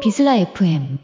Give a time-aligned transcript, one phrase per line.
[0.00, 0.98] 비슬라 FM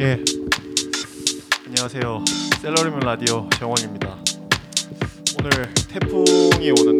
[0.00, 0.18] 예.
[1.66, 2.24] 안녕하세요.
[2.60, 4.18] 셀러리문 라디오 정원입니다.
[5.38, 5.50] 오늘
[5.88, 6.91] 태풍이 오는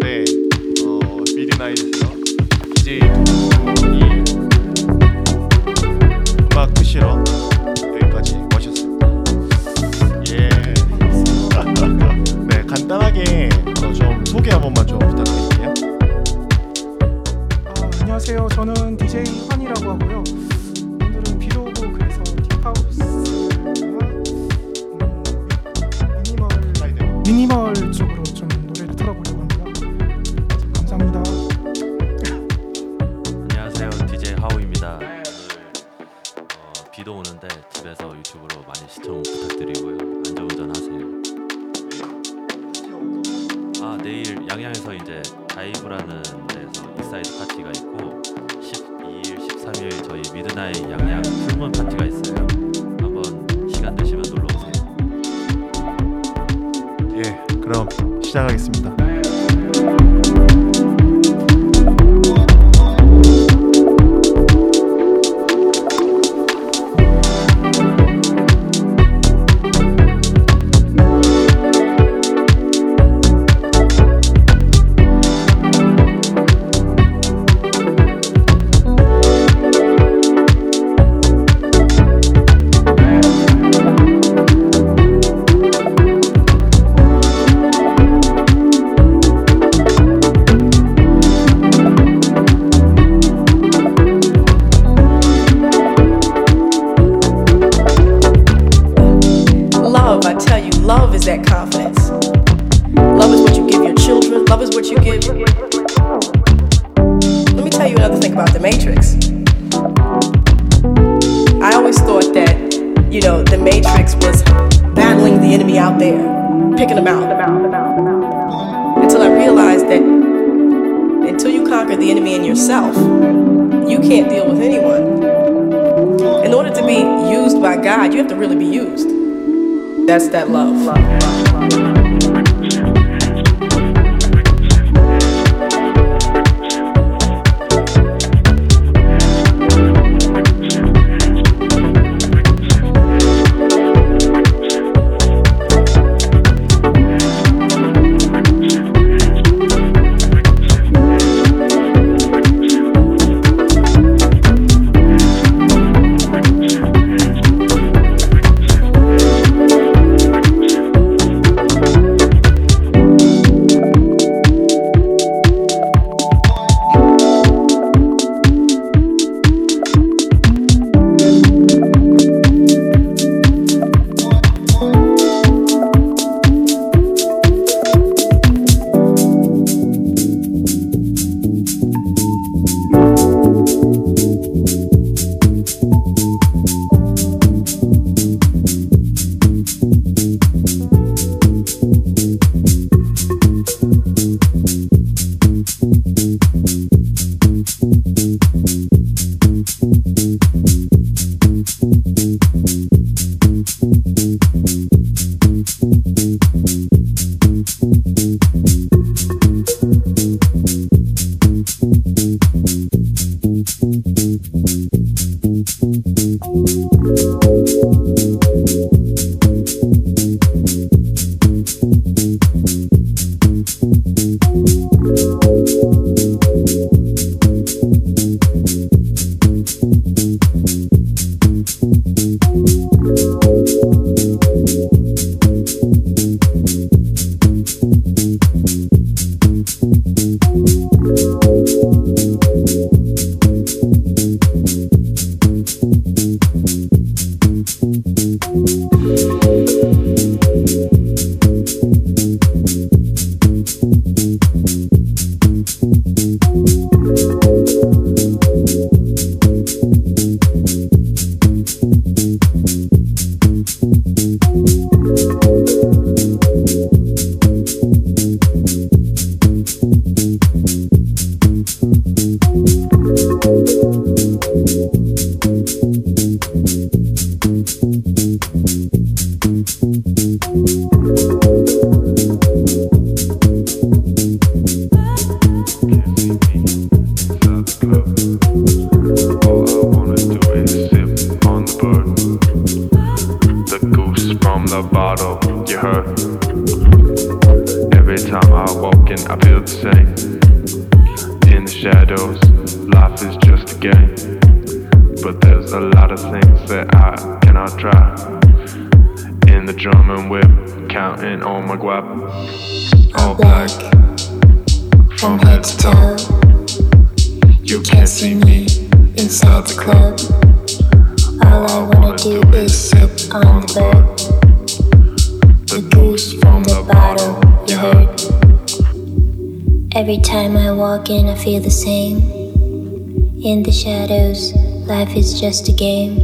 [335.42, 336.14] Just a game.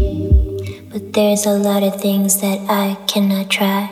[0.93, 3.91] But there's a lot of things that I cannot try.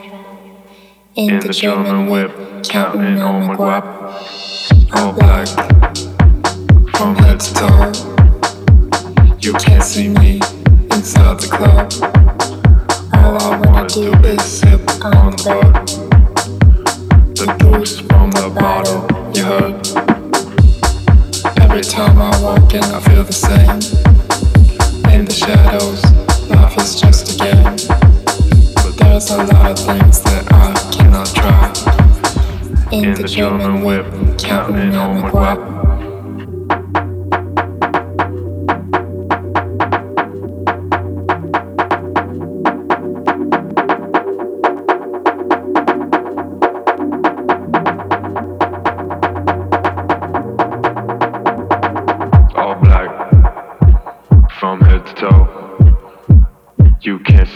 [1.15, 2.31] In, the, German whip,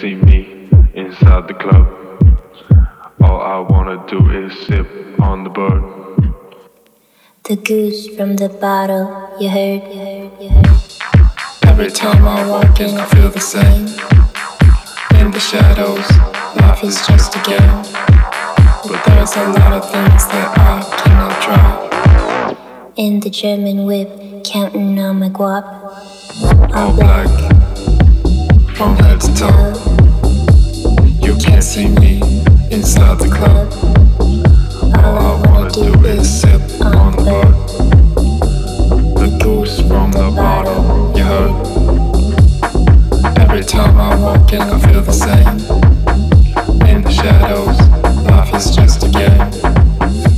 [0.01, 1.85] see me inside the club.
[3.21, 4.87] All I wanna do is sip
[5.21, 5.83] on the bird.
[7.43, 9.05] The goose from the bottle,
[9.39, 10.65] you heard, you heard, you heard.
[11.67, 13.85] Every time I walk in, I feel the same.
[15.21, 16.09] In the shadows,
[16.59, 17.83] life is just a game.
[18.87, 22.93] But there's a lot of things that I cannot try.
[22.95, 24.09] In the German whip,
[24.45, 25.65] counting on my guap.
[26.73, 27.50] All black,
[28.81, 29.73] from head to toe.
[31.21, 32.19] You can't see me
[32.71, 33.71] inside the club.
[34.97, 37.55] All I wanna do is sip on the bird.
[39.19, 41.55] The goose from the bottle, you heard.
[43.43, 45.57] Every time I walk in, I feel the same.
[46.89, 47.77] In the shadows,
[48.31, 49.47] life is just a game.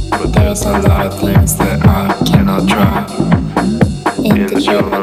[0.10, 3.06] But there's a lot of things that I cannot try.
[4.26, 5.03] In the German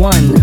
[0.00, 0.39] one.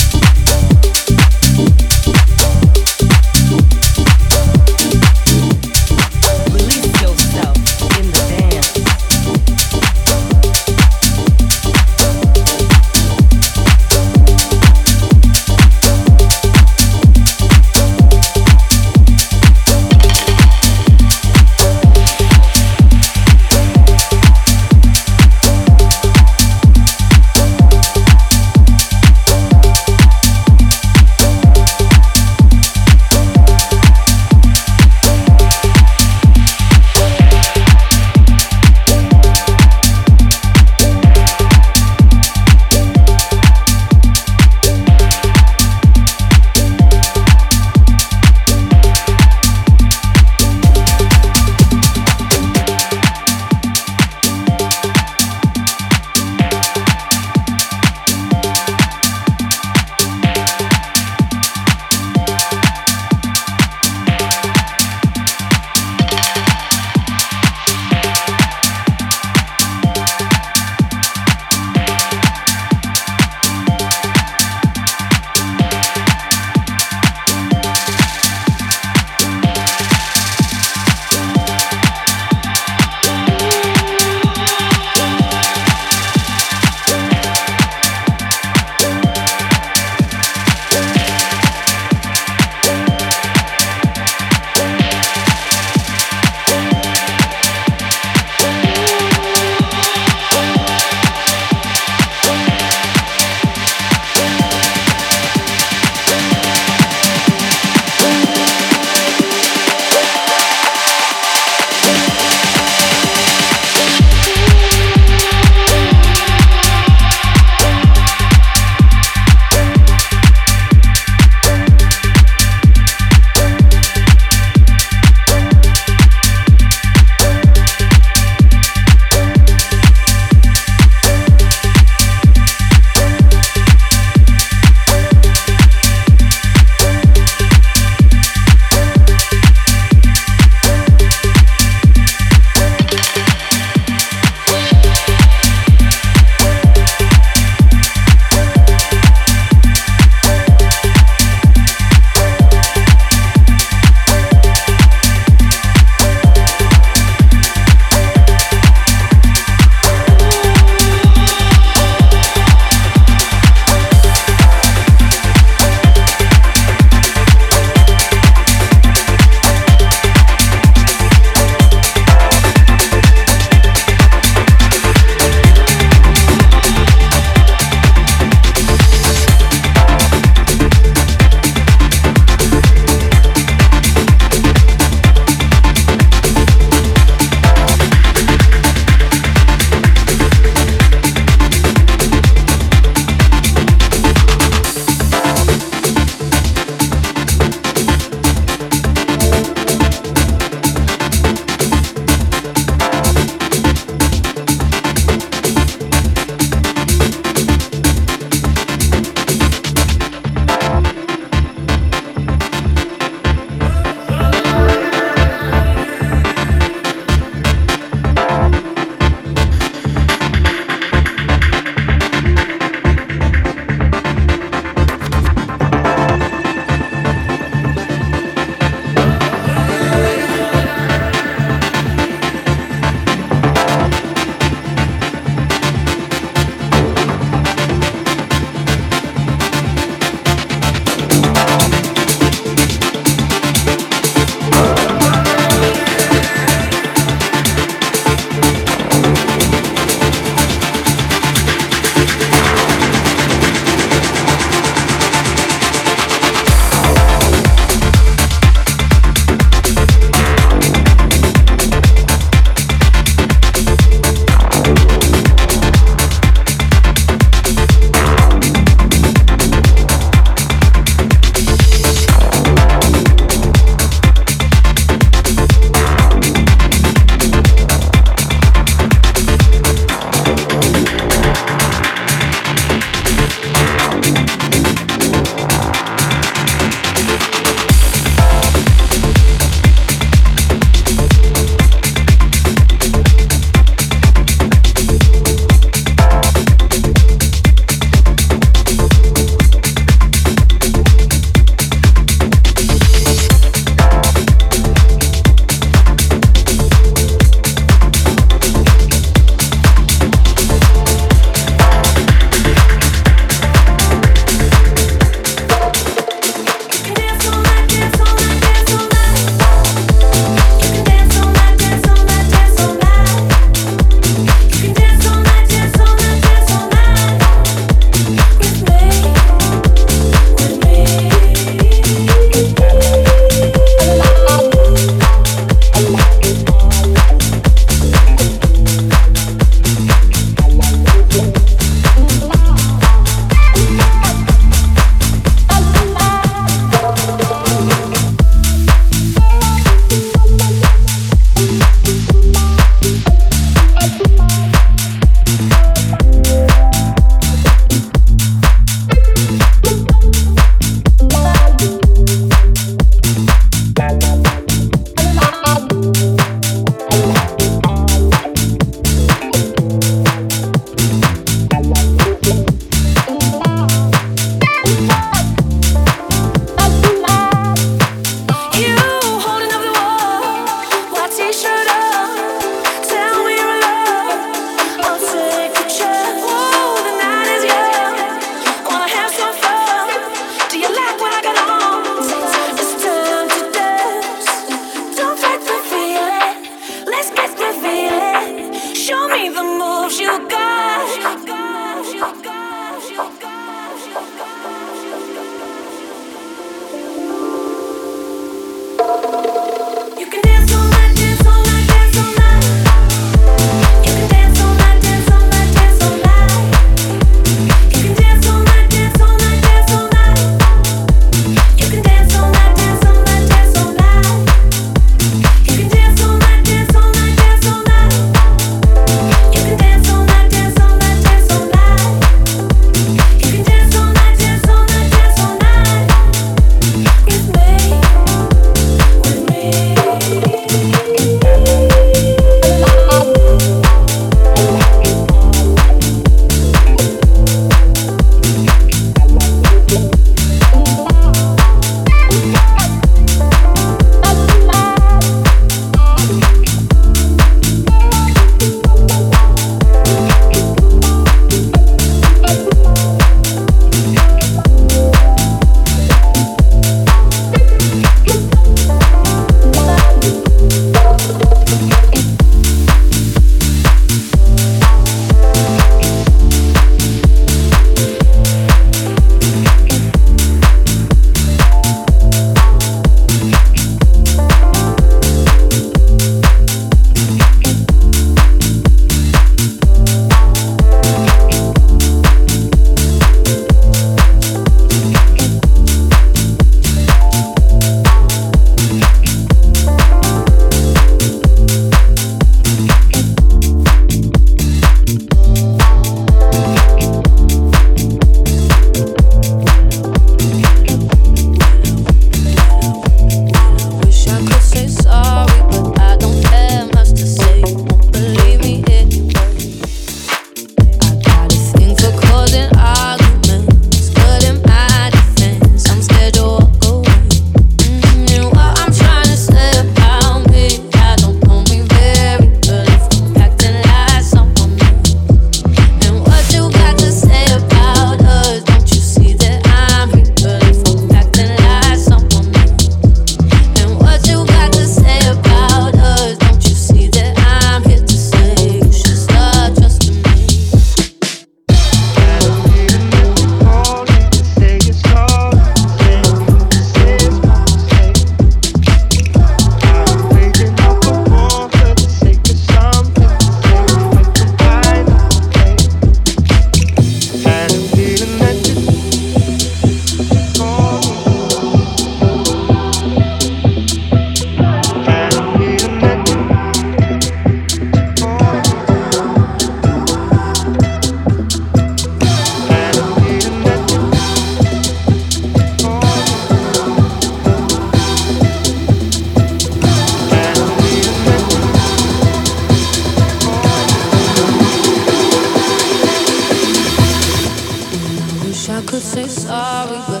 [598.91, 600.00] Say sorry, but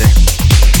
[0.00, 0.77] all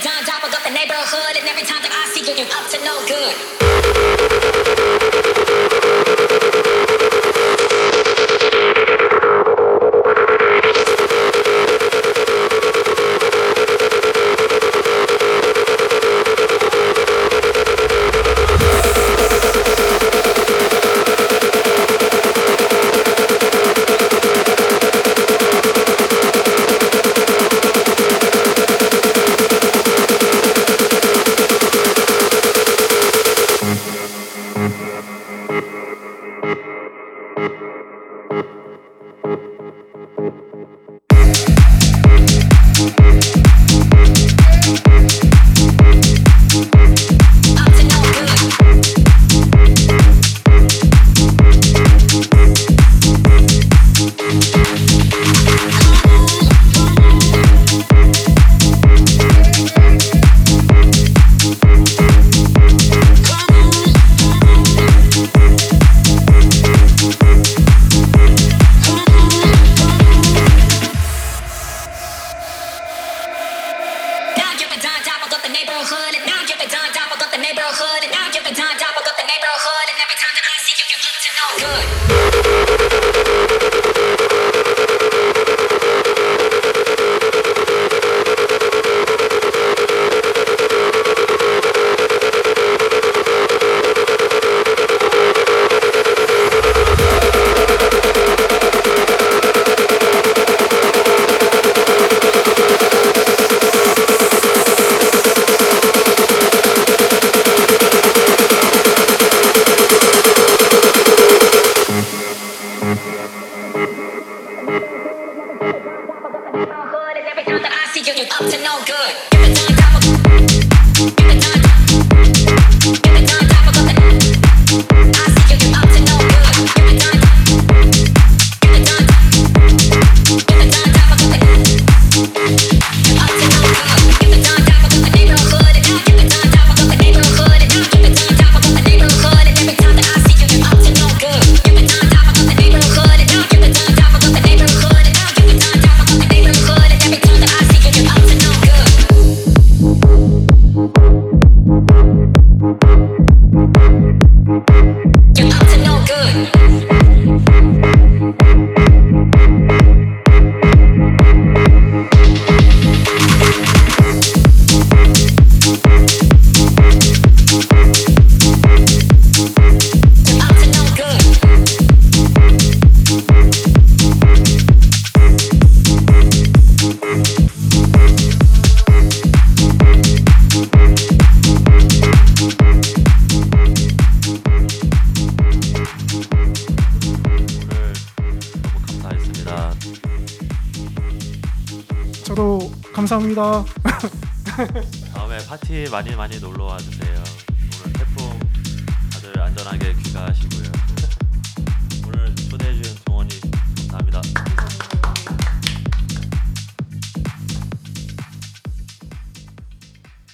[0.00, 0.24] neighborhood.
[0.24, 1.36] Now get the Don Dapper got the neighborhood.
[1.36, 3.69] And every time that I see you, you're up to no good.